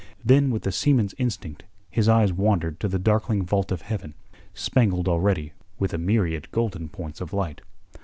[0.25, 4.15] Then with the seaman's instinct his eyes wandered to the darkling vault of heaven,
[4.51, 7.61] spangled already with a myriad golden points of light.